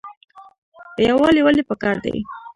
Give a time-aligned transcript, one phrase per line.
[1.07, 2.15] یووالی ولې پکار دی؟